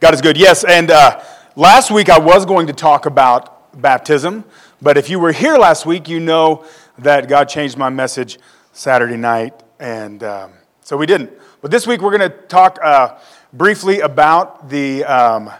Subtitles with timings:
[0.00, 0.38] God is good.
[0.38, 1.22] Yes, and uh,
[1.56, 4.44] last week I was going to talk about baptism,
[4.80, 6.64] but if you were here last week, you know
[6.96, 8.38] that God changed my message
[8.72, 11.30] Saturday night, and um, so we didn't.
[11.60, 13.18] But this week we're going to talk uh,
[13.52, 15.50] briefly about the um,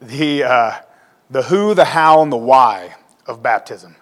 [0.00, 0.72] the uh,
[1.28, 2.96] the who, the how, and the why
[3.26, 3.96] of baptism.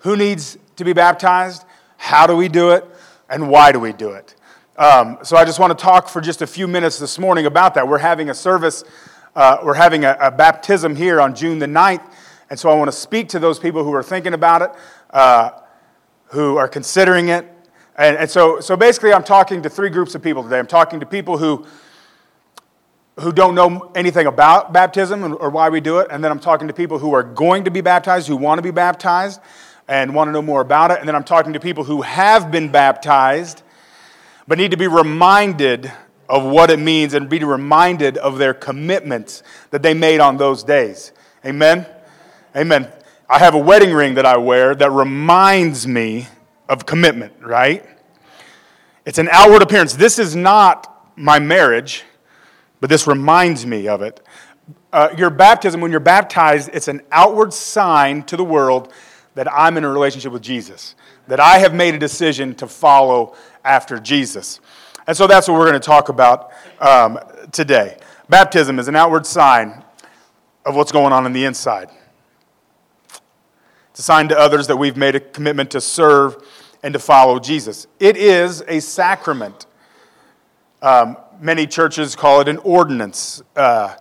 [0.00, 1.64] Who needs to be baptized?
[1.96, 2.84] How do we do it?
[3.30, 4.34] And why do we do it?
[4.82, 7.74] Um, so I just want to talk for just a few minutes this morning about
[7.74, 7.86] that.
[7.86, 8.82] We're having a service,
[9.36, 12.02] uh, we're having a, a, baptism here on June the 9th.
[12.50, 14.70] And so I want to speak to those people who are thinking about it,
[15.10, 15.50] uh,
[16.30, 17.46] who are considering it.
[17.96, 20.58] And, and so, so basically, I'm talking to three groups of people today.
[20.58, 21.64] I'm talking to people who
[23.20, 26.08] who don't know anything about baptism or why we do it.
[26.10, 28.62] And then I'm talking to people who are going to be baptized, who want to
[28.62, 29.40] be baptized
[29.86, 30.98] and want to know more about it.
[30.98, 33.62] And then I'm talking to people who have been baptized
[34.46, 35.92] but need to be reminded
[36.28, 40.64] of what it means and be reminded of their commitments that they made on those
[40.64, 41.12] days.
[41.44, 41.86] Amen?
[42.56, 42.90] Amen.
[43.28, 46.28] I have a wedding ring that I wear that reminds me
[46.68, 47.84] of commitment, right?
[49.04, 49.94] It's an outward appearance.
[49.94, 52.04] This is not my marriage,
[52.80, 54.20] but this reminds me of it.
[54.92, 58.92] Uh, your baptism, when you're baptized, it's an outward sign to the world
[59.34, 60.94] that I'm in a relationship with Jesus,
[61.28, 63.34] that I have made a decision to follow
[63.64, 64.60] after Jesus.
[65.06, 67.18] And so that's what we're going to talk about um,
[67.50, 67.98] today.
[68.28, 69.84] Baptism is an outward sign
[70.64, 71.90] of what's going on in the inside.
[73.90, 76.42] It's a sign to others that we've made a commitment to serve
[76.82, 77.86] and to follow Jesus.
[78.00, 79.66] It is a sacrament.
[80.80, 83.42] Um, many churches call it an ordinance.
[83.54, 83.96] Uh,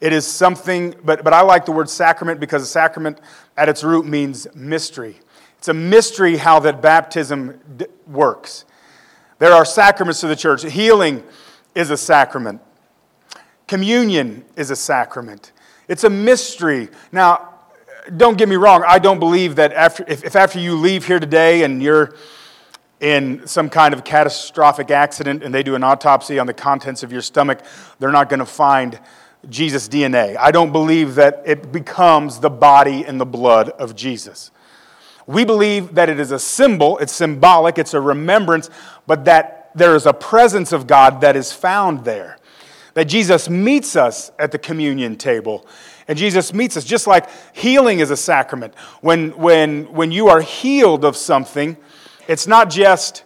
[0.00, 3.20] it is something, but, but I like the word sacrament because a sacrament
[3.56, 5.16] at its root means mystery.
[5.64, 8.66] It's a mystery how that baptism d- works.
[9.38, 10.62] There are sacraments to the church.
[10.62, 11.22] Healing
[11.74, 12.60] is a sacrament,
[13.66, 15.52] communion is a sacrament.
[15.88, 16.90] It's a mystery.
[17.12, 17.54] Now,
[18.14, 21.18] don't get me wrong, I don't believe that after, if, if after you leave here
[21.18, 22.14] today and you're
[23.00, 27.10] in some kind of catastrophic accident and they do an autopsy on the contents of
[27.10, 27.60] your stomach,
[28.00, 29.00] they're not going to find
[29.48, 30.36] Jesus' DNA.
[30.36, 34.50] I don't believe that it becomes the body and the blood of Jesus.
[35.26, 38.68] We believe that it is a symbol, it's symbolic, it's a remembrance,
[39.06, 42.38] but that there is a presence of God that is found there.
[42.94, 45.66] That Jesus meets us at the communion table.
[46.06, 48.74] And Jesus meets us just like healing is a sacrament.
[49.00, 51.76] When, when, when you are healed of something,
[52.28, 53.24] it's not just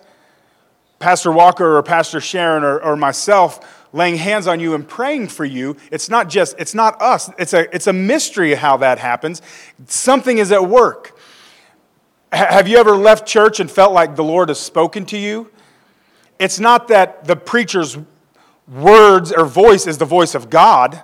[0.98, 5.44] Pastor Walker or Pastor Sharon or, or myself laying hands on you and praying for
[5.44, 5.76] you.
[5.90, 7.30] It's not just, it's not us.
[7.38, 9.42] It's a, it's a mystery how that happens.
[9.86, 11.17] Something is at work.
[12.32, 15.50] Have you ever left church and felt like the Lord has spoken to you?
[16.38, 17.96] It's not that the preacher's
[18.68, 21.02] words or voice is the voice of God,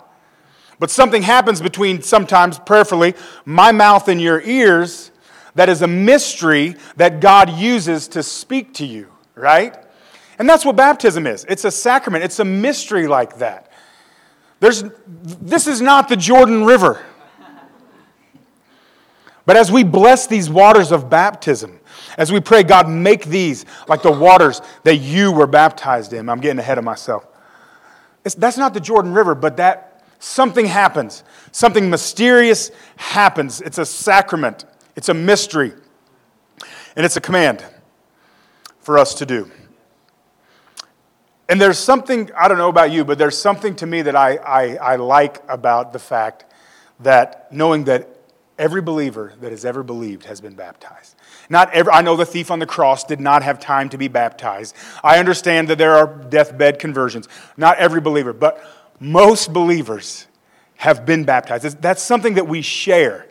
[0.78, 3.14] but something happens between sometimes prayerfully
[3.44, 5.10] my mouth and your ears
[5.54, 9.76] that is a mystery that God uses to speak to you, right?
[10.38, 11.44] And that's what baptism is.
[11.48, 13.70] It's a sacrament, it's a mystery like that.
[14.60, 17.04] There's, this is not the Jordan River.
[19.46, 21.78] But as we bless these waters of baptism,
[22.16, 26.28] as we pray, God, make these like the waters that you were baptized in.
[26.28, 27.26] I'm getting ahead of myself.
[28.24, 31.24] It's, that's not the Jordan River, but that something happens.
[31.52, 33.60] Something mysterious happens.
[33.60, 34.64] It's a sacrament,
[34.96, 35.72] it's a mystery,
[36.96, 37.64] and it's a command
[38.80, 39.50] for us to do.
[41.48, 44.36] And there's something, I don't know about you, but there's something to me that I,
[44.36, 46.46] I, I like about the fact
[47.00, 48.08] that knowing that
[48.56, 51.16] Every believer that has ever believed has been baptized.
[51.48, 54.06] Not every, I know the thief on the cross did not have time to be
[54.06, 54.76] baptized.
[55.02, 57.28] I understand that there are deathbed conversions.
[57.56, 58.64] Not every believer, but
[59.00, 60.26] most believers
[60.76, 61.82] have been baptized.
[61.82, 63.26] That's something that we share.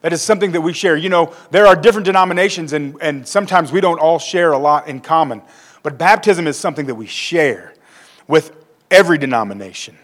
[0.00, 0.96] That is something that we share.
[0.96, 4.88] You know, there are different denominations, and, and sometimes we don't all share a lot
[4.88, 5.42] in common.
[5.82, 7.72] But baptism is something that we share
[8.26, 8.54] with
[8.90, 9.96] every denomination.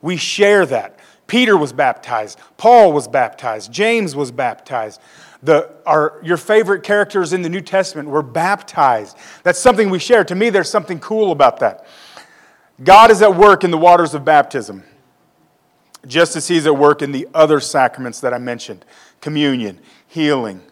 [0.00, 0.98] We share that.
[1.28, 2.40] Peter was baptized.
[2.56, 3.70] Paul was baptized.
[3.70, 5.00] James was baptized.
[5.42, 9.16] The, our, your favorite characters in the New Testament were baptized.
[9.44, 10.24] That's something we share.
[10.24, 11.86] To me, there's something cool about that.
[12.82, 14.82] God is at work in the waters of baptism,
[16.06, 18.84] just as He's at work in the other sacraments that I mentioned
[19.20, 20.62] communion, healing,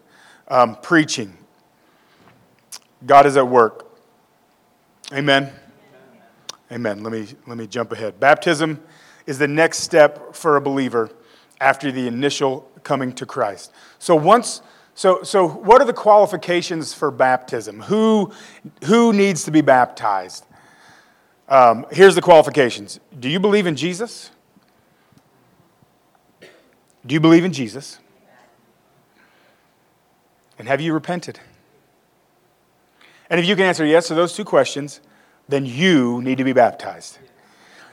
[0.47, 1.37] um, preaching.
[3.05, 3.85] God is at work.
[5.13, 5.53] Amen.
[6.71, 7.03] Amen.
[7.03, 8.19] Let me, let me jump ahead.
[8.19, 8.81] Baptism
[9.27, 11.11] is the next step for a believer
[11.61, 13.71] after the initial coming to Christ.
[13.99, 14.61] So once
[14.97, 17.81] so, so what are the qualifications for baptism?
[17.81, 18.31] Who,
[18.85, 20.43] who needs to be baptized?
[21.47, 24.31] Um, here's the qualifications Do you believe in Jesus?
[27.05, 27.99] Do you believe in Jesus?
[30.57, 31.39] And have you repented?
[33.29, 34.99] And if you can answer yes to those two questions,
[35.47, 37.19] then you need to be baptized.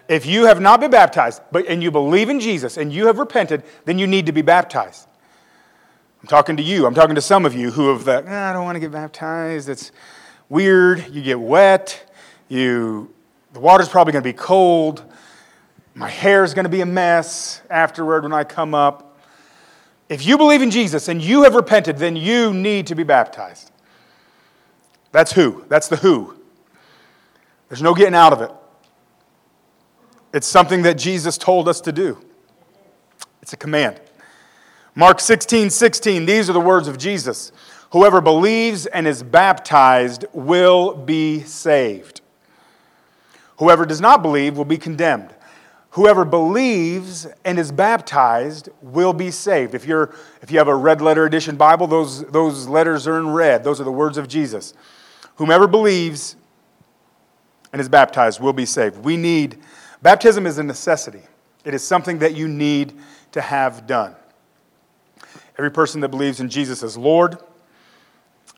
[0.08, 3.18] If you have not been baptized, but and you believe in Jesus and you have
[3.18, 5.08] repented, then you need to be baptized.
[6.20, 6.86] I'm talking to you.
[6.86, 8.92] I'm talking to some of you who have that, ah, I don't want to get
[8.92, 9.68] baptized.
[9.68, 9.92] It's
[10.48, 11.06] weird.
[11.10, 12.10] You get wet.
[12.48, 13.14] You
[13.52, 15.04] the water's probably going to be cold.
[15.94, 19.20] My hair is going to be a mess afterward when I come up.
[20.08, 23.70] If you believe in Jesus and you have repented, then you need to be baptized.
[25.12, 25.64] That's who.
[25.68, 26.36] That's the who.
[27.68, 28.50] There's no getting out of it.
[30.34, 32.18] It's something that Jesus told us to do.
[33.40, 34.00] It's a command.
[34.96, 37.52] Mark 16, 16, these are the words of Jesus.
[37.92, 42.20] Whoever believes and is baptized will be saved.
[43.58, 45.32] Whoever does not believe will be condemned.
[45.90, 49.72] Whoever believes and is baptized will be saved.
[49.72, 53.30] If, you're, if you have a red letter edition Bible, those, those letters are in
[53.30, 53.62] red.
[53.62, 54.74] Those are the words of Jesus.
[55.36, 56.34] Whomever believes
[57.72, 59.04] and is baptized will be saved.
[59.04, 59.58] We need,
[60.04, 61.22] baptism is a necessity,
[61.64, 62.92] it is something that you need
[63.32, 64.14] to have done.
[65.58, 67.38] Every person that believes in Jesus as Lord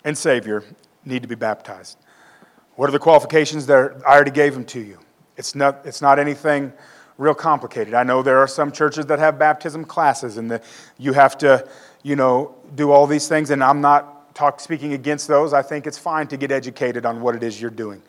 [0.05, 0.65] and Savior
[1.05, 1.99] need to be baptized.
[2.75, 3.97] What are the qualifications there?
[4.07, 4.99] I already gave them to you.
[5.37, 6.73] It's not, it's not anything
[7.17, 7.95] real complicated.
[7.95, 10.63] I know there are some churches that have baptism classes and the,
[10.99, 11.67] you have to,
[12.03, 15.53] you know, do all these things, and I'm not talk, speaking against those.
[15.53, 18.03] I think it's fine to get educated on what it is you're doing.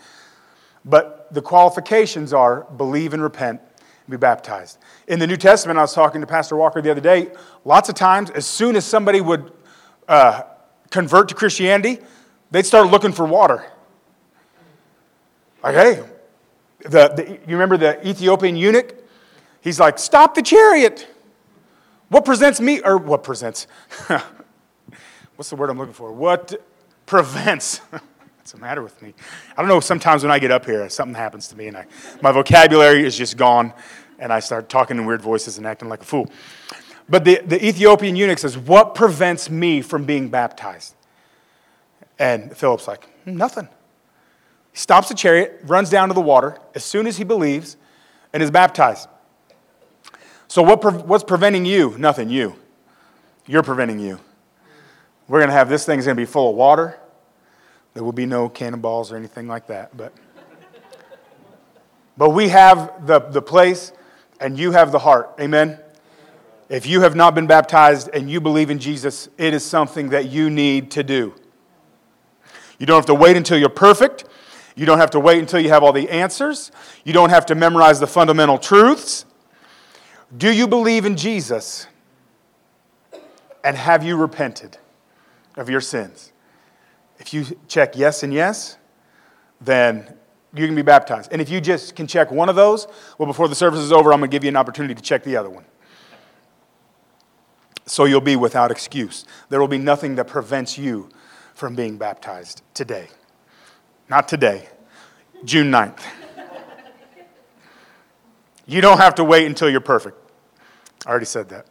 [0.85, 4.77] But the qualifications are believe and repent and be baptized.
[5.07, 7.31] In the New Testament, I was talking to Pastor Walker the other day,
[7.65, 9.51] lots of times, as soon as somebody would
[10.07, 10.43] uh,
[10.89, 11.99] convert to Christianity,
[12.51, 13.65] they'd start looking for water.
[15.63, 16.03] Like, hey,
[16.79, 18.95] the, the, you remember the Ethiopian eunuch?
[19.61, 21.07] He's like, stop the chariot.
[22.09, 23.67] What presents me, or what presents?
[25.35, 26.11] What's the word I'm looking for?
[26.11, 26.53] What
[27.05, 27.81] prevents?
[28.47, 29.13] What's the matter with me?
[29.57, 29.81] I don't know.
[29.81, 31.85] Sometimes when I get up here, something happens to me, and I,
[32.21, 33.73] my vocabulary is just gone,
[34.19, 36.31] and I start talking in weird voices and acting like a fool.
[37.09, 40.95] But the, the Ethiopian eunuch says, What prevents me from being baptized?
[42.19, 43.67] And Philip's like, Nothing.
[44.71, 47.75] He stops the chariot, runs down to the water as soon as he believes,
[48.31, 49.09] and is baptized.
[50.47, 51.97] So, what pre- what's preventing you?
[51.97, 52.55] Nothing, you.
[53.45, 54.21] You're preventing you.
[55.27, 56.97] We're going to have this thing's going to be full of water.
[57.97, 59.97] There will be no cannonballs or anything like that.
[59.97, 60.13] But,
[62.15, 63.91] but we have the, the place,
[64.39, 65.33] and you have the heart.
[65.39, 65.79] Amen?
[66.69, 70.29] If you have not been baptized and you believe in Jesus, it is something that
[70.29, 71.33] you need to do.
[72.77, 74.25] You don't have to wait until you're perfect.
[74.75, 76.71] You don't have to wait until you have all the answers.
[77.03, 79.25] You don't have to memorize the fundamental truths.
[80.37, 81.87] Do you believe in Jesus?
[83.63, 84.77] And have you repented
[85.55, 86.31] of your sins?
[87.19, 88.77] If you check yes and yes,
[89.59, 90.13] then
[90.53, 91.31] you can be baptized.
[91.31, 92.87] And if you just can check one of those,
[93.17, 95.23] well, before the service is over, I'm going to give you an opportunity to check
[95.23, 95.65] the other one.
[97.85, 99.25] So you'll be without excuse.
[99.49, 101.09] There will be nothing that prevents you
[101.53, 103.07] from being baptized today.
[104.09, 104.67] Not today,
[105.43, 106.01] June 9th.
[108.65, 110.17] You don't have to wait until you're perfect.
[111.05, 111.65] I already said that.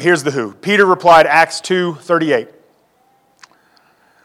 [0.00, 0.54] Here's the who.
[0.54, 2.48] Peter replied, Acts 2 38.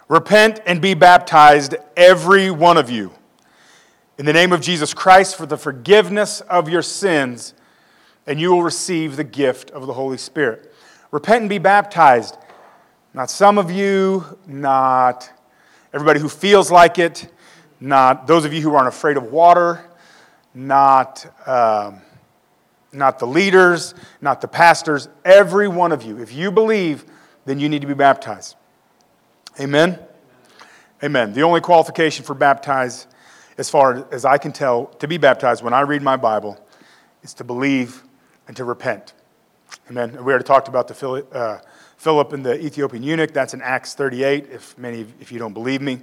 [0.08, 3.12] Repent and be baptized, every one of you,
[4.17, 7.53] in the name of Jesus Christ for the forgiveness of your sins,
[8.25, 10.74] and you will receive the gift of the Holy Spirit.
[11.12, 12.38] Repent and be baptized.
[13.13, 15.29] Not some of you, not
[15.94, 17.29] everybody who feels like it,
[17.82, 19.84] not those of you who aren't afraid of water,
[20.53, 22.01] not, um,
[22.96, 26.20] not the leaders, not the pastors, every one of you.
[26.20, 27.06] If you believe,
[27.46, 28.56] then you need to be baptized.
[29.60, 30.00] Amen?
[31.04, 31.34] Amen.
[31.34, 33.08] The only qualification for baptized,
[33.58, 36.60] as far as I can tell, to be baptized when I read my Bible,
[37.22, 38.04] is to believe
[38.48, 39.14] and to repent.
[39.90, 40.12] Amen.
[40.12, 41.60] We already talked about the uh,
[41.98, 43.34] Philip and the Ethiopian eunuch.
[43.34, 44.50] That's in Acts 38.
[44.52, 46.00] If many, if you don't believe me,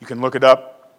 [0.00, 0.98] you can look it up.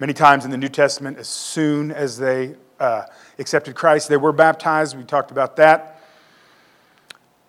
[0.00, 3.02] Many times in the New Testament, as soon as they uh,
[3.38, 4.96] accepted Christ, they were baptized.
[4.96, 6.00] We talked about that.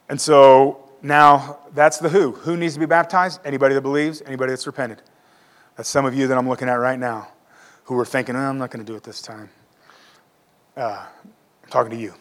[0.09, 2.31] And so now that's the who.
[2.31, 3.39] Who needs to be baptized?
[3.45, 5.01] Anybody that believes, anybody that's repented.
[5.77, 7.29] That's some of you that I'm looking at right now
[7.83, 9.49] who are thinking, oh, I'm not going to do it this time.
[10.75, 11.05] Uh,
[11.63, 12.13] I'm talking to you.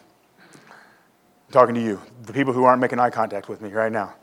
[0.51, 4.13] I'm talking to you, the people who aren't making eye contact with me right now.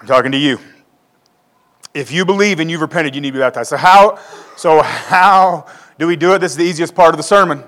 [0.00, 0.58] I'm talking to you.
[1.94, 3.70] If you believe and you've repented, you need to be baptized.
[3.70, 4.18] So how,
[4.56, 5.66] so how
[5.98, 6.40] do we do it?
[6.40, 7.64] This is the easiest part of the sermon.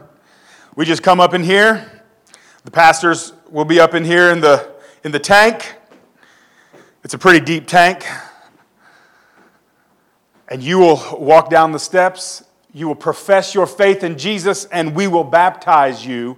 [0.76, 2.04] We just come up in here.
[2.64, 4.70] The pastors will be up in here in the,
[5.02, 5.76] in the tank.
[7.02, 8.04] It's a pretty deep tank.
[10.48, 12.44] And you will walk down the steps.
[12.74, 16.36] You will profess your faith in Jesus, and we will baptize you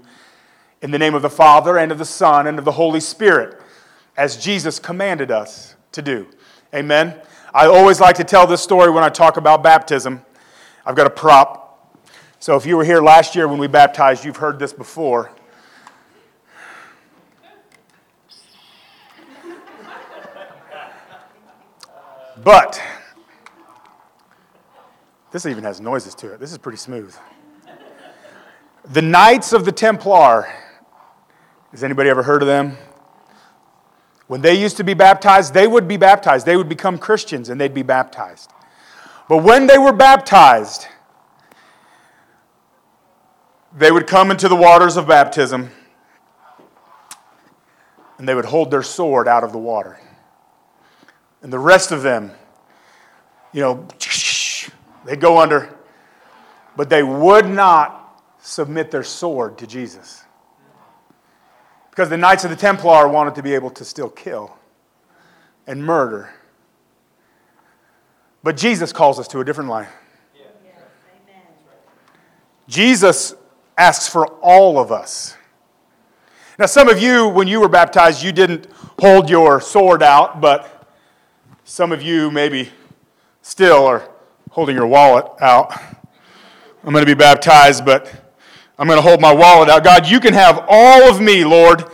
[0.82, 3.60] in the name of the Father, and of the Son, and of the Holy Spirit,
[4.16, 6.28] as Jesus commanded us to do.
[6.72, 7.20] Amen.
[7.52, 10.24] I always like to tell this story when I talk about baptism.
[10.86, 11.69] I've got a prop.
[12.40, 15.30] So if you were here last year when we baptized, you've heard this before.
[22.42, 22.80] But
[25.30, 26.40] this even has noises to it.
[26.40, 27.14] This is pretty smooth.
[28.86, 30.50] The Knights of the Templar.
[31.72, 32.78] Has anybody ever heard of them?
[34.28, 36.46] When they used to be baptized, they would be baptized.
[36.46, 38.50] They would become Christians and they'd be baptized.
[39.28, 40.86] But when they were baptized,
[43.72, 45.70] they would come into the waters of baptism
[48.18, 49.98] and they would hold their sword out of the water.
[51.42, 52.32] And the rest of them,
[53.52, 53.88] you know,
[55.06, 55.74] they'd go under,
[56.76, 60.22] but they would not submit their sword to Jesus.
[61.90, 64.56] Because the Knights of the Templar wanted to be able to still kill
[65.66, 66.30] and murder.
[68.42, 69.92] But Jesus calls us to a different life.
[72.68, 73.34] Jesus
[73.80, 75.34] asks for all of us.
[76.58, 78.66] Now, some of you, when you were baptized, you didn't
[78.98, 80.86] hold your sword out, but
[81.64, 82.68] some of you maybe
[83.40, 84.10] still are
[84.50, 85.72] holding your wallet out.
[86.84, 88.12] I'm going to be baptized, but
[88.78, 89.82] I'm going to hold my wallet out.
[89.82, 91.84] God, you can have all of me, Lord,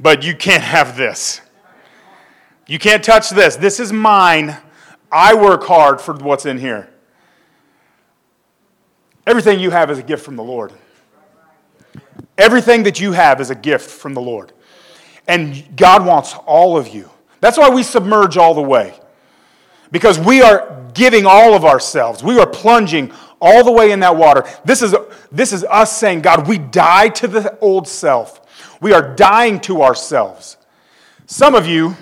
[0.00, 1.42] but you can't have this.
[2.66, 3.56] You can't touch this.
[3.56, 4.56] This is mine.
[5.12, 6.88] I work hard for what's in here.
[9.26, 10.72] Everything you have is a gift from the Lord.
[12.38, 14.52] Everything that you have is a gift from the Lord.
[15.26, 17.10] And God wants all of you.
[17.40, 18.98] That's why we submerge all the way.
[19.90, 22.22] Because we are giving all of ourselves.
[22.22, 24.44] We are plunging all the way in that water.
[24.64, 24.94] This is,
[25.30, 28.40] this is us saying, God, we die to the old self.
[28.80, 30.56] We are dying to ourselves.
[31.26, 31.96] Some of you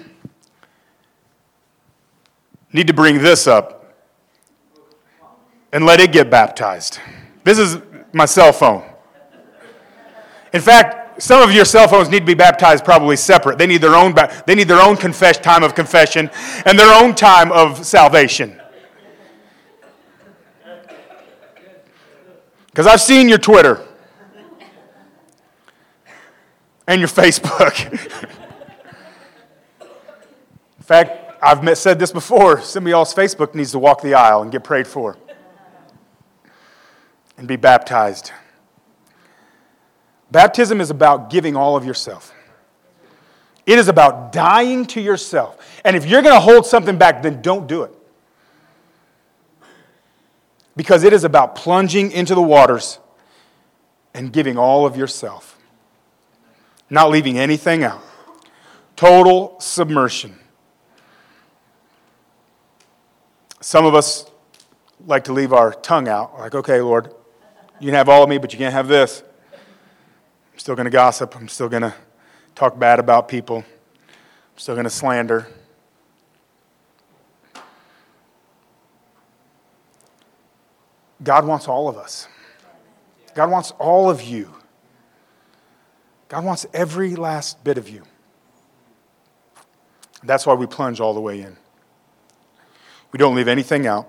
[2.73, 3.94] need to bring this up
[5.73, 7.00] and let it get baptized.
[7.42, 7.78] This is
[8.12, 8.85] my cell phone.
[10.54, 13.58] In fact, some of your cell phones need to be baptized probably separate.
[13.58, 14.14] They need their own,
[14.46, 16.30] they need their own confess, time of confession
[16.64, 18.61] and their own time of salvation.
[22.66, 23.84] Because I've seen your Twitter
[26.87, 27.92] and your Facebook.
[29.80, 32.61] In fact, I've said this before.
[32.61, 35.16] Some of y'all's Facebook needs to walk the aisle and get prayed for
[37.37, 38.30] and be baptized.
[40.30, 42.32] Baptism is about giving all of yourself.
[43.66, 45.80] It is about dying to yourself.
[45.84, 47.94] And if you're going to hold something back, then don't do it
[50.76, 52.98] because it is about plunging into the waters
[54.12, 55.58] and giving all of yourself,
[56.90, 58.02] not leaving anything out.
[58.96, 60.38] Total submersion.
[63.60, 64.30] Some of us
[65.06, 67.12] like to leave our tongue out, like, okay, Lord,
[67.80, 69.22] you can have all of me, but you can't have this.
[70.54, 71.34] I'm still going to gossip.
[71.34, 71.92] I'm still going to
[72.54, 73.58] talk bad about people.
[73.58, 75.49] I'm still going to slander.
[81.25, 82.28] God wants all of us.
[83.34, 84.54] God wants all of you.
[86.28, 88.04] God wants every last bit of you.
[90.23, 91.56] That's why we plunge all the way in.
[93.11, 94.08] We don't leave anything out.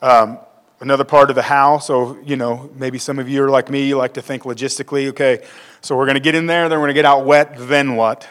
[0.00, 0.38] Um,
[0.84, 3.88] another part of the how, so, you know, maybe some of you are like me,
[3.88, 5.42] you like to think logistically, okay,
[5.80, 7.96] so we're going to get in there, then we're going to get out wet, then
[7.96, 8.28] what?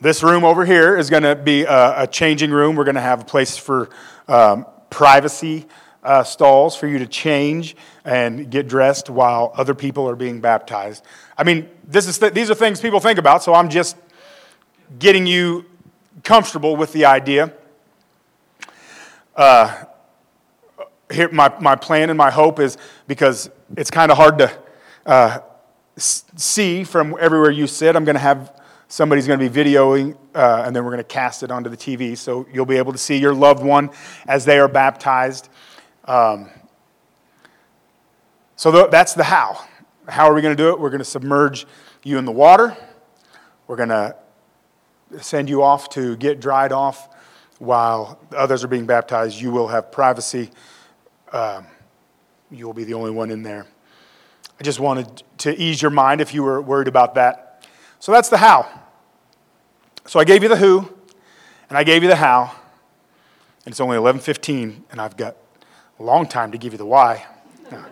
[0.00, 2.74] This room over here is going to be a, a changing room.
[2.74, 3.90] We're going to have a place for
[4.26, 5.66] um, privacy
[6.02, 11.04] uh, stalls for you to change and get dressed while other people are being baptized.
[11.38, 13.96] I mean, this is th- these are things people think about, so I'm just
[14.98, 15.66] getting you
[16.24, 17.52] comfortable with the idea.
[19.36, 19.84] Uh,
[21.12, 24.58] here, my, my plan and my hope is because it's kind of hard to
[25.06, 25.38] uh,
[25.96, 27.96] see from everywhere you sit.
[27.96, 31.04] I'm going to have somebody's going to be videoing, uh, and then we're going to
[31.04, 32.16] cast it onto the TV.
[32.16, 33.90] So you'll be able to see your loved one
[34.26, 35.48] as they are baptized.
[36.04, 36.50] Um,
[38.56, 39.64] so that's the how.
[40.08, 40.80] How are we going to do it?
[40.80, 41.66] We're going to submerge
[42.02, 42.76] you in the water.
[43.66, 44.16] We're going to
[45.20, 47.08] send you off to get dried off
[47.62, 50.50] while others are being baptized, you will have privacy.
[51.32, 51.66] Um,
[52.50, 53.66] you will be the only one in there.
[54.60, 57.66] I just wanted to ease your mind if you were worried about that.
[57.98, 58.68] So that's the how.
[60.06, 60.88] So I gave you the who,
[61.68, 62.54] and I gave you the how,
[63.64, 65.36] and it's only 11:15, and I've got
[65.98, 67.24] a long time to give you the why.
[67.70, 67.84] No.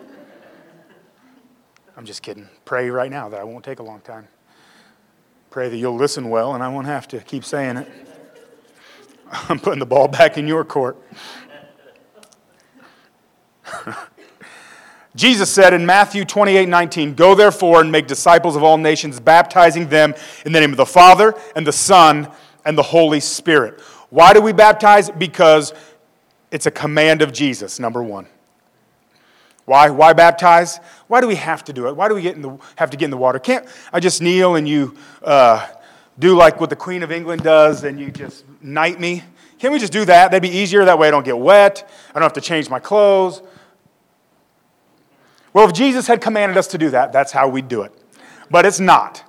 [1.97, 2.47] I'm just kidding.
[2.65, 4.27] Pray right now that I won't take a long time.
[5.49, 7.91] Pray that you'll listen well, and I won't have to keep saying it.
[9.49, 10.97] I'm putting the ball back in your court.
[15.15, 19.89] Jesus said in Matthew 28 19, Go therefore and make disciples of all nations, baptizing
[19.89, 20.13] them
[20.45, 22.29] in the name of the Father and the Son
[22.65, 23.81] and the Holy Spirit.
[24.09, 25.09] Why do we baptize?
[25.09, 25.73] Because
[26.49, 28.27] it's a command of Jesus, number one.
[29.65, 29.89] Why?
[29.89, 30.79] Why baptize?
[31.07, 31.95] Why do we have to do it?
[31.95, 33.39] Why do we get in the, have to get in the water?
[33.39, 35.67] Can't I just kneel and you uh,
[36.19, 39.23] do like what the Queen of England does and you just knight me?
[39.59, 40.31] Can't we just do that?
[40.31, 40.85] That'd be easier.
[40.85, 41.89] That way I don't get wet.
[42.09, 43.41] I don't have to change my clothes.
[45.53, 47.91] Well, if Jesus had commanded us to do that, that's how we'd do it.
[48.49, 49.23] But it's not.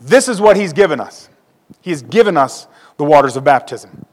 [0.00, 1.28] This is what he's given us.
[1.80, 4.04] He has given us the waters of baptism.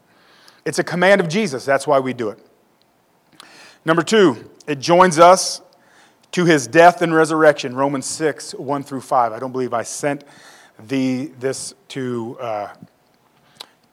[0.65, 1.63] It's a command of Jesus.
[1.65, 2.39] That's why we do it.
[3.85, 5.61] Number two, it joins us
[6.31, 7.75] to his death and resurrection.
[7.75, 9.31] Romans 6, 1 through 5.
[9.31, 10.23] I don't believe I sent
[10.87, 12.73] the, this to, uh,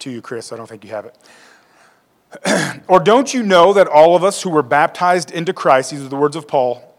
[0.01, 0.51] to you, Chris.
[0.51, 2.83] I don't think you have it.
[2.89, 6.09] or don't you know that all of us who were baptized into Christ, these are
[6.09, 6.92] the words of Paul,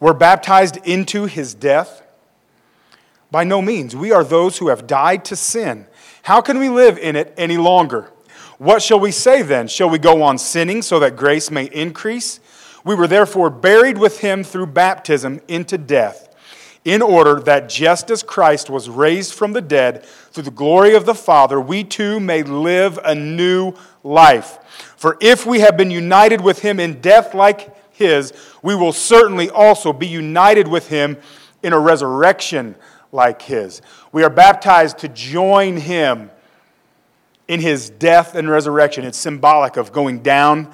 [0.00, 2.02] were baptized into his death?
[3.30, 3.94] By no means.
[3.94, 5.86] We are those who have died to sin.
[6.22, 8.10] How can we live in it any longer?
[8.58, 9.68] What shall we say then?
[9.68, 12.40] Shall we go on sinning so that grace may increase?
[12.84, 16.34] We were therefore buried with him through baptism into death,
[16.84, 21.04] in order that just as Christ was raised from the dead through the glory of
[21.06, 24.58] the Father, we too may live a new life.
[24.96, 29.50] For if we have been united with him in death like his, we will certainly
[29.50, 31.18] also be united with him
[31.62, 32.76] in a resurrection
[33.10, 33.82] like his.
[34.12, 36.30] We are baptized to join him
[37.48, 39.04] in his death and resurrection.
[39.04, 40.72] It's symbolic of going down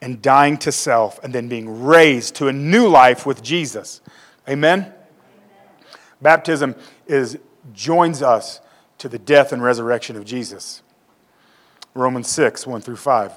[0.00, 4.00] and dying to self and then being raised to a new life with Jesus.
[4.48, 4.80] Amen?
[4.80, 4.92] Amen.
[6.20, 6.74] Baptism
[7.06, 7.38] is
[7.72, 8.60] joins us
[8.98, 10.82] to the death and resurrection of Jesus.
[11.94, 13.32] Romans 6, 1 through 5.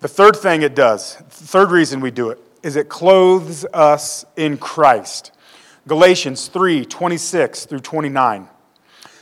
[0.00, 4.58] The third thing it does, third reason we do it, is it clothes us in
[4.58, 5.32] Christ.
[5.86, 8.48] Galatians 3 26 through 29.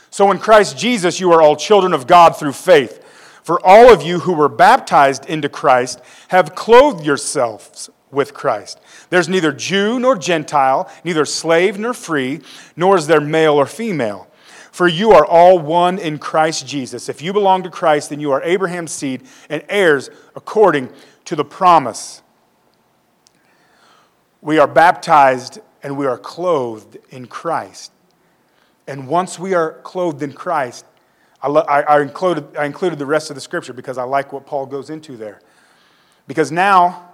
[0.09, 3.03] So in Christ Jesus, you are all children of God through faith.
[3.43, 8.79] For all of you who were baptized into Christ have clothed yourselves with Christ.
[9.09, 12.41] There's neither Jew nor Gentile, neither slave nor free,
[12.75, 14.27] nor is there male or female
[14.73, 17.07] for you are all one in Christ Jesus.
[17.07, 20.89] If you belong to Christ, then you are Abraham's seed and heirs according
[21.25, 22.23] to the promise.
[24.41, 27.91] We are baptized and we are clothed in Christ.
[28.87, 30.87] And once we are clothed in Christ,
[31.43, 34.47] I, I, I, included, I included the rest of the scripture because I like what
[34.47, 35.39] Paul goes into there.
[36.25, 37.11] Because now,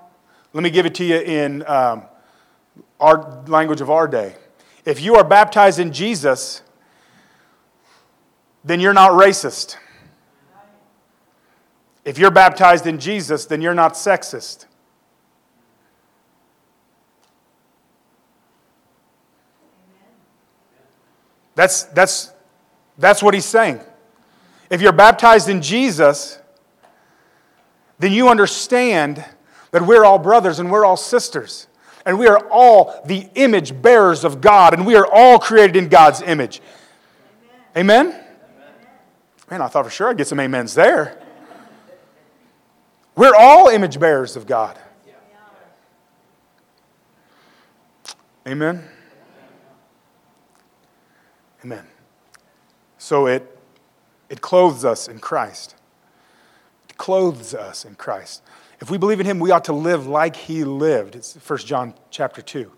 [0.53, 2.03] let me give it to you in um,
[3.01, 4.37] our language of our day.
[4.85, 6.61] If you are baptized in Jesus,
[8.63, 9.77] then you're not racist.
[12.05, 14.65] If you're baptized in Jesus, then you're not sexist.
[21.55, 22.31] That's, that's,
[22.97, 23.81] that's what he's saying.
[24.69, 26.39] If you're baptized in Jesus,
[27.99, 29.25] then you understand
[29.71, 31.67] that we're all brothers and we're all sisters.
[32.05, 35.89] And we are all the image bearers of God, and we are all created in
[35.89, 36.61] God's image.
[37.75, 38.07] Amen?
[38.07, 38.25] Amen?
[39.49, 41.17] Man, I thought for sure I'd get some amens there.
[43.15, 44.77] We're all image bearers of God.
[48.47, 48.83] Amen.
[51.63, 51.85] Amen.
[52.97, 53.59] So it,
[54.29, 55.75] it clothes us in Christ.
[56.89, 58.41] It clothes us in Christ.
[58.79, 61.15] If we believe in him, we ought to live like he lived.
[61.15, 62.71] It's 1 John chapter 2.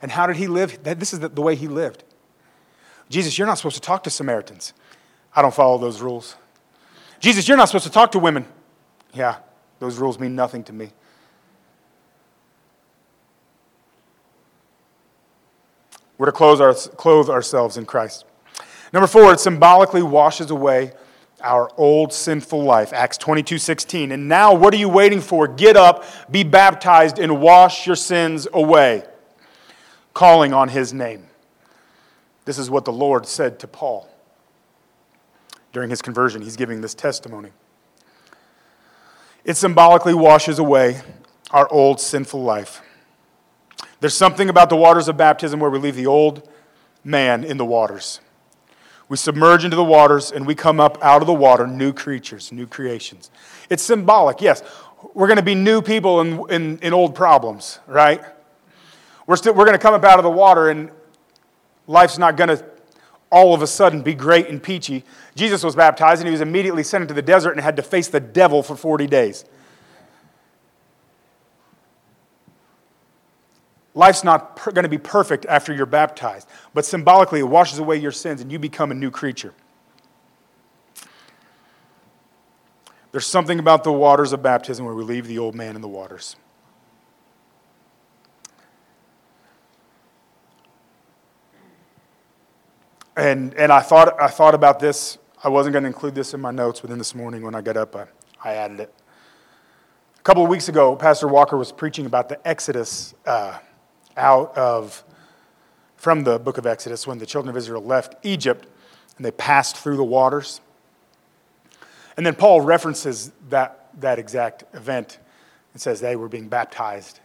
[0.00, 0.82] And how did he live?
[0.82, 2.04] This is the, the way he lived.
[3.10, 4.72] Jesus, you're not supposed to talk to Samaritans.
[5.34, 6.36] I don't follow those rules.
[7.20, 8.46] Jesus, you're not supposed to talk to women.
[9.14, 9.36] Yeah,
[9.78, 10.90] those rules mean nothing to me.
[16.18, 18.24] We're to clothe, our, clothe ourselves in Christ.
[18.92, 20.92] Number four, it symbolically washes away
[21.40, 22.92] our old sinful life.
[22.92, 24.12] Acts 22 16.
[24.12, 25.48] And now, what are you waiting for?
[25.48, 29.04] Get up, be baptized, and wash your sins away,
[30.14, 31.26] calling on his name.
[32.44, 34.11] This is what the Lord said to Paul.
[35.72, 36.42] During his conversion.
[36.42, 37.50] He's giving this testimony.
[39.44, 41.00] It symbolically washes away
[41.50, 42.80] our old sinful life.
[44.00, 46.48] There's something about the waters of baptism where we leave the old
[47.04, 48.20] man in the waters.
[49.08, 52.50] We submerge into the waters and we come up out of the water new creatures,
[52.52, 53.30] new creations.
[53.68, 54.62] It's symbolic, yes.
[55.14, 58.22] We're going to be new people in, in, in old problems, right?
[59.26, 60.90] We're, still, we're going to come up out of the water and
[61.86, 62.64] life's not going to
[63.32, 65.04] all of a sudden be great and peachy.
[65.34, 68.06] Jesus was baptized and he was immediately sent into the desert and had to face
[68.06, 69.46] the devil for 40 days.
[73.94, 77.96] Life's not per- going to be perfect after you're baptized, but symbolically, it washes away
[77.96, 79.54] your sins and you become a new creature.
[83.12, 85.88] There's something about the waters of baptism where we leave the old man in the
[85.88, 86.36] waters.
[93.16, 95.18] And, and I, thought, I thought about this.
[95.44, 97.60] I wasn't going to include this in my notes, but then this morning when I
[97.60, 98.06] got up, I,
[98.42, 98.94] I added it.
[100.18, 103.58] A couple of weeks ago, Pastor Walker was preaching about the Exodus uh,
[104.16, 105.04] out of,
[105.96, 108.66] from the book of Exodus when the children of Israel left Egypt
[109.16, 110.60] and they passed through the waters.
[112.16, 115.18] And then Paul references that, that exact event
[115.72, 117.20] and says they were being baptized,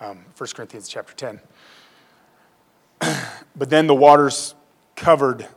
[0.00, 1.40] um, 1 Corinthians chapter 10.
[3.56, 4.54] but then the waters
[4.96, 5.48] covered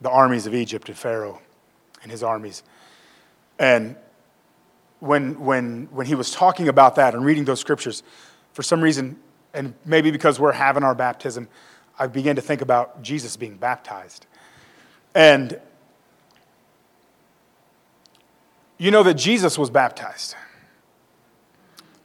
[0.00, 1.40] the armies of Egypt and Pharaoh
[2.02, 2.62] and his armies.
[3.58, 3.96] And
[5.00, 8.02] when, when, when he was talking about that and reading those scriptures,
[8.52, 9.18] for some reason,
[9.54, 11.48] and maybe because we're having our baptism,
[11.98, 14.26] I began to think about Jesus being baptized.
[15.14, 15.60] And
[18.78, 20.34] you know that Jesus was baptized.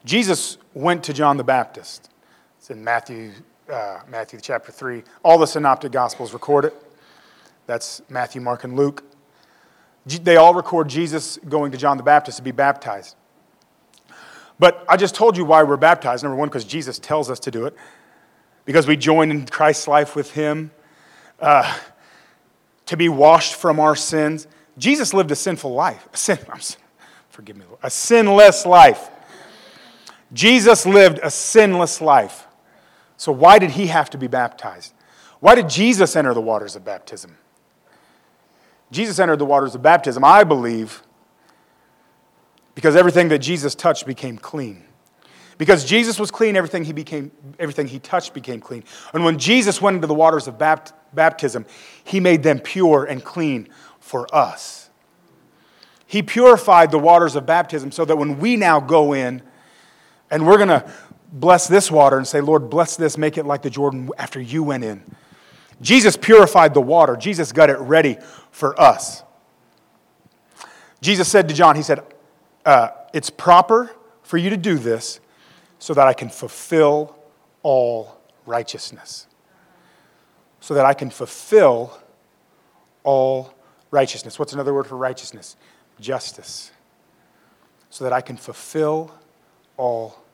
[0.05, 2.09] Jesus went to John the Baptist.
[2.59, 3.31] It's in Matthew,
[3.69, 5.03] uh, Matthew chapter 3.
[5.23, 6.73] All the synoptic gospels record it.
[7.65, 9.03] That's Matthew, Mark, and Luke.
[10.05, 13.15] They all record Jesus going to John the Baptist to be baptized.
[14.57, 16.23] But I just told you why we're baptized.
[16.23, 17.75] Number one, because Jesus tells us to do it,
[18.65, 20.71] because we join in Christ's life with Him,
[21.39, 21.77] uh,
[22.85, 24.47] to be washed from our sins.
[24.77, 26.07] Jesus lived a sinful life.
[26.13, 26.39] A sin,
[27.29, 29.09] forgive me, a sinless life.
[30.33, 32.46] Jesus lived a sinless life.
[33.17, 34.93] So why did he have to be baptized?
[35.39, 37.37] Why did Jesus enter the waters of baptism?
[38.91, 41.03] Jesus entered the waters of baptism, I believe,
[42.75, 44.83] because everything that Jesus touched became clean.
[45.57, 48.83] Because Jesus was clean, everything he, became, everything he touched became clean.
[49.13, 51.65] And when Jesus went into the waters of bapt- baptism,
[52.03, 53.67] he made them pure and clean
[53.99, 54.89] for us.
[56.05, 59.41] He purified the waters of baptism so that when we now go in
[60.29, 60.89] and we're going to
[61.31, 64.63] bless this water and say, Lord, bless this, make it like the Jordan after you
[64.63, 65.03] went in.
[65.81, 68.17] Jesus purified the water, Jesus got it ready
[68.51, 69.23] for us.
[71.01, 72.01] Jesus said to John, He said,
[72.65, 73.91] uh, it's proper
[74.23, 75.19] for you to do this
[75.79, 77.15] so that I can fulfill
[77.63, 79.27] all righteousness.
[80.59, 81.97] So that I can fulfill
[83.03, 83.53] all
[83.91, 84.37] righteousness.
[84.37, 85.55] What's another word for righteousness?
[85.99, 86.71] Justice.
[87.89, 89.13] So that I can fulfill
[89.77, 90.25] all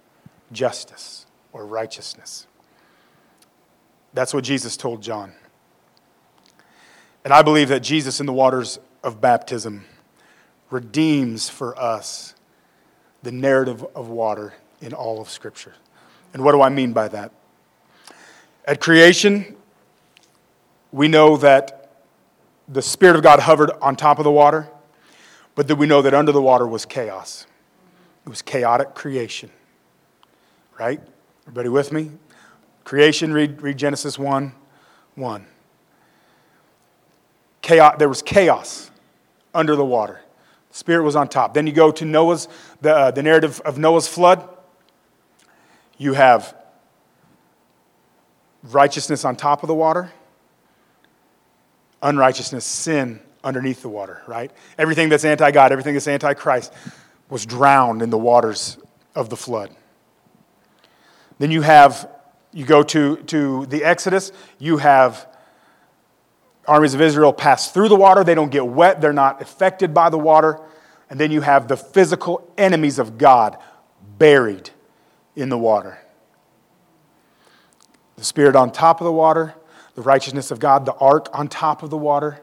[0.54, 2.48] justice or righteousness.
[4.14, 5.34] That's what Jesus told John.
[7.24, 9.86] And I believe that Jesus, in the waters of baptism,
[10.70, 12.36] redeems for us
[13.22, 15.74] the narrative of water in all of Scripture.
[16.34, 17.32] And what do I mean by that?
[18.66, 19.56] At creation,
[20.92, 21.92] we know that
[22.68, 24.70] the Spirit of God hovered on top of the water,
[25.56, 27.46] but that we know that under the water was chaos.
[28.26, 29.50] It was chaotic creation.
[30.80, 31.02] Right?
[31.44, 32.12] Everybody with me?
[32.84, 34.54] Creation, read, read Genesis 1
[35.16, 35.46] 1.
[37.62, 38.92] Chaos, there was chaos
[39.54, 40.22] under the water.
[40.72, 41.54] Spirit was on top.
[41.54, 42.48] Then you go to Noah's,
[42.82, 44.50] the, uh, the narrative of Noah's flood.
[45.98, 46.56] You have
[48.64, 50.12] righteousness on top of the water,
[52.02, 54.52] unrighteousness, sin underneath the water, right?
[54.78, 56.74] Everything that's anti God, everything that's anti Christ
[57.30, 58.78] was drowned in the waters
[59.16, 59.70] of the flood.
[61.44, 62.10] Then you have,
[62.54, 65.28] you go to, to the Exodus, you have
[66.66, 68.24] armies of Israel pass through the water.
[68.24, 70.62] They don't get wet, they're not affected by the water.
[71.10, 73.58] And then you have the physical enemies of God
[74.18, 74.70] buried
[75.36, 76.00] in the water.
[78.16, 79.54] The Spirit on top of the water,
[79.96, 82.42] the righteousness of God, the ark on top of the water.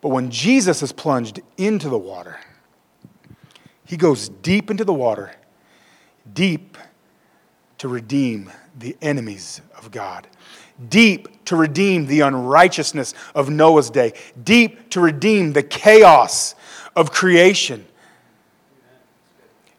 [0.00, 2.40] But when Jesus is plunged into the water,
[3.84, 5.30] he goes deep into the water,
[6.32, 6.76] deep
[7.80, 10.26] to redeem the enemies of God
[10.88, 16.54] deep to redeem the unrighteousness of Noah's day, deep to redeem the chaos
[16.96, 17.86] of creation.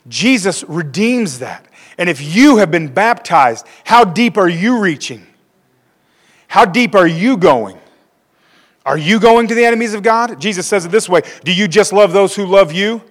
[0.08, 1.66] Jesus redeems that.
[1.98, 5.26] And if you have been baptized, how deep are you reaching?
[6.48, 7.78] How deep are you going?
[8.86, 10.40] Are you going to the enemies of God?
[10.40, 13.02] Jesus says it this way Do you just love those who love you?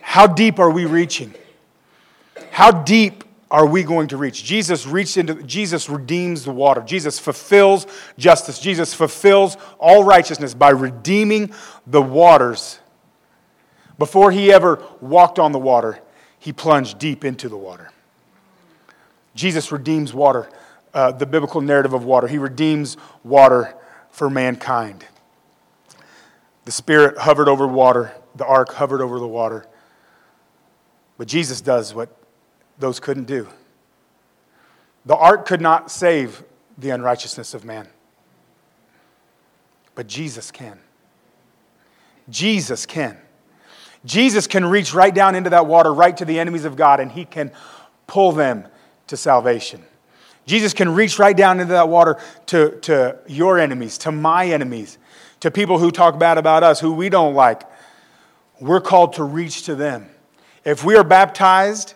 [0.00, 1.34] How deep are we reaching?
[2.56, 4.42] How deep are we going to reach?
[4.42, 6.80] Jesus reached into Jesus redeems the water.
[6.80, 8.58] Jesus fulfills justice.
[8.58, 11.52] Jesus fulfills all righteousness by redeeming
[11.86, 12.78] the waters.
[13.98, 16.00] Before he ever walked on the water,
[16.38, 17.90] he plunged deep into the water.
[19.34, 20.48] Jesus redeems water,
[20.94, 22.26] uh, the biblical narrative of water.
[22.26, 23.74] He redeems water
[24.08, 25.04] for mankind.
[26.64, 29.66] The Spirit hovered over water, the ark hovered over the water.
[31.18, 32.22] But Jesus does what
[32.78, 33.48] those couldn't do.
[35.04, 36.42] The ark could not save
[36.78, 37.88] the unrighteousness of man,
[39.94, 40.78] but Jesus can.
[42.28, 43.16] Jesus can.
[44.04, 47.10] Jesus can reach right down into that water, right to the enemies of God, and
[47.10, 47.50] he can
[48.06, 48.66] pull them
[49.06, 49.82] to salvation.
[50.46, 54.98] Jesus can reach right down into that water to, to your enemies, to my enemies,
[55.40, 57.62] to people who talk bad about us, who we don't like.
[58.60, 60.08] We're called to reach to them.
[60.64, 61.94] If we are baptized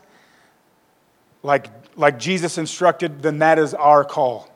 [1.42, 4.48] like, like Jesus instructed, then that is our call.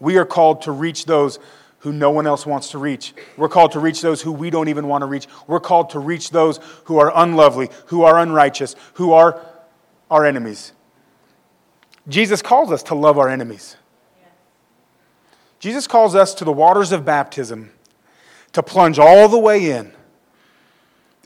[0.00, 1.38] We are called to reach those
[1.80, 3.12] who no one else wants to reach.
[3.36, 5.26] We're called to reach those who we don't even want to reach.
[5.46, 9.44] We're called to reach those who are unlovely, who are unrighteous, who are
[10.10, 10.72] our enemies.
[12.08, 13.76] Jesus calls us to love our enemies.
[15.58, 17.70] Jesus calls us to the waters of baptism
[18.52, 19.92] to plunge all the way in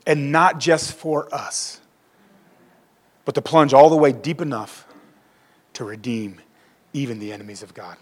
[0.06, 1.80] and not just for us
[3.26, 4.86] but to plunge all the way deep enough
[5.74, 6.40] to redeem
[6.94, 7.98] even the enemies of God.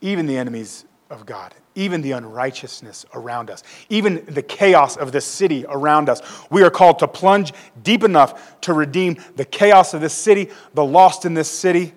[0.00, 5.24] Even the enemies of God, even the unrighteousness around us, even the chaos of this
[5.24, 6.22] city around us.
[6.50, 7.52] We are called to plunge
[7.82, 11.92] deep enough to redeem the chaos of this city, the lost in this city.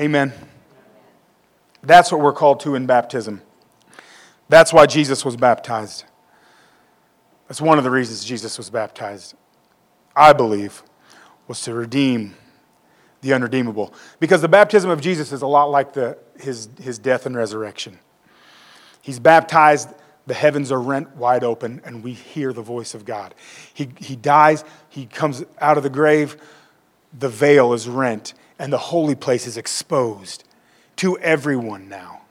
[0.00, 0.32] Amen.
[1.82, 3.42] That's what we're called to in baptism.
[4.48, 6.04] That's why Jesus was baptized.
[7.48, 9.34] That's one of the reasons Jesus was baptized.
[10.18, 10.82] I believe,
[11.46, 12.34] was to redeem
[13.20, 13.94] the unredeemable.
[14.18, 18.00] Because the baptism of Jesus is a lot like the, his, his death and resurrection.
[19.00, 19.90] He's baptized,
[20.26, 23.32] the heavens are rent wide open, and we hear the voice of God.
[23.72, 26.36] He, he dies, he comes out of the grave,
[27.16, 30.42] the veil is rent, and the holy place is exposed
[30.96, 32.22] to everyone now.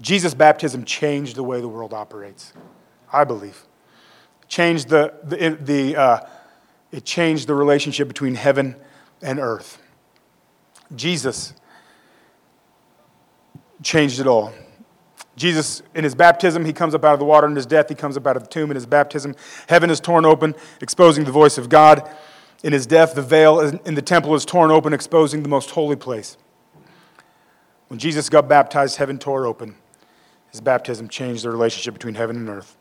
[0.00, 2.52] Jesus' baptism changed the way the world operates,
[3.12, 3.66] I believe
[4.54, 6.20] changed the, the, the uh,
[6.92, 8.76] it changed the relationship between heaven
[9.20, 9.82] and earth.
[10.94, 11.54] Jesus
[13.82, 14.52] changed it all.
[15.34, 17.48] Jesus, in his baptism, he comes up out of the water.
[17.48, 18.70] In his death, he comes up out of the tomb.
[18.70, 19.34] In his baptism,
[19.68, 22.08] heaven is torn open, exposing the voice of God.
[22.62, 25.96] In his death, the veil in the temple is torn open, exposing the most holy
[25.96, 26.36] place.
[27.88, 29.74] When Jesus got baptized, heaven tore open.
[30.52, 32.76] His baptism changed the relationship between heaven and earth.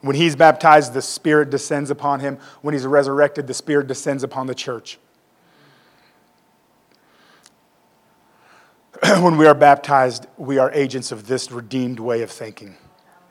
[0.00, 2.38] When he's baptized, the Spirit descends upon him.
[2.62, 4.98] When he's resurrected, the Spirit descends upon the church.
[9.02, 12.76] when we are baptized, we are agents of this redeemed way of thinking,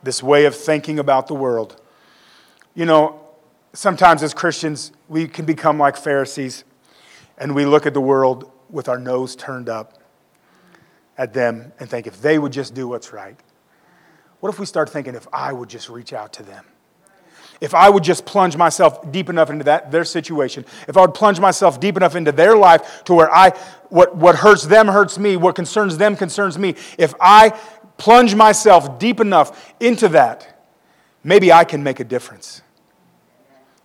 [0.04, 1.82] this way of thinking about the world.
[2.74, 3.22] You know,
[3.74, 6.64] sometimes as Christians, we can become like Pharisees
[7.38, 10.02] and we look at the world with our nose turned up
[11.18, 13.40] at them and think if they would just do what's right,
[14.40, 16.66] what if we start thinking if I would just reach out to them?
[17.60, 21.16] If I would just plunge myself deep enough into that, their situation, if I would
[21.16, 23.50] plunge myself deep enough into their life to where I,
[23.90, 27.58] what, what hurts them hurts me, what concerns them concerns me, if I
[27.98, 30.64] plunge myself deep enough into that,
[31.24, 32.62] maybe I can make a difference.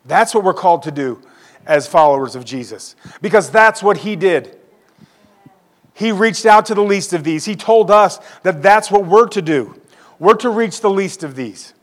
[0.05, 1.23] That's what we're called to do
[1.65, 4.59] as followers of Jesus, because that's what he did.
[5.95, 7.45] He reached out to the least of these.
[7.45, 9.81] He told us that that's what we're to do.
[10.23, 11.75] We're to reach the least of these.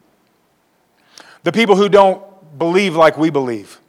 [1.44, 2.24] The people who don't
[2.58, 3.82] believe like we believe.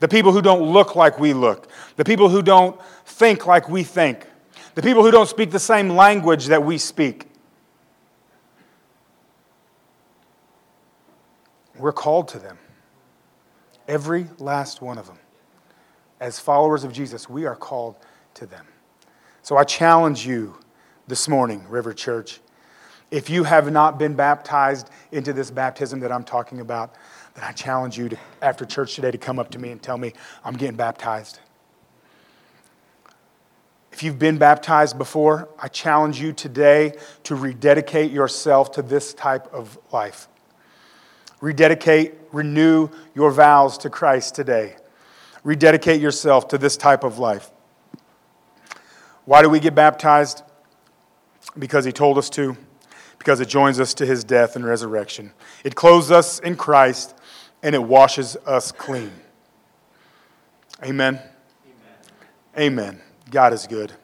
[0.00, 1.70] The people who don't look like we look.
[1.96, 4.26] The people who don't think like we think.
[4.74, 7.26] The people who don't speak the same language that we speak.
[11.78, 12.58] We're called to them.
[13.88, 15.18] Every last one of them.
[16.20, 17.96] As followers of Jesus, we are called
[18.34, 18.66] to them.
[19.40, 20.58] So I challenge you
[21.08, 22.40] this morning, River Church
[23.14, 26.96] If you have not been baptized into this baptism that I'm talking about,
[27.34, 29.96] then I challenge you to, after church today to come up to me and tell
[29.96, 31.38] me, I'm getting baptized.
[33.92, 39.46] If you've been baptized before, I challenge you today to rededicate yourself to this type
[39.54, 40.26] of life.
[41.40, 44.74] Rededicate, renew your vows to Christ today.
[45.44, 47.52] Rededicate yourself to this type of life.
[49.24, 50.42] Why do we get baptized?
[51.56, 52.56] Because he told us to,
[53.24, 55.32] because it joins us to his death and resurrection.
[55.64, 57.14] It clothes us in Christ
[57.62, 59.12] and it washes us clean.
[60.82, 61.18] Amen.
[62.54, 62.58] Amen.
[62.58, 63.00] Amen.
[63.30, 63.94] God is good.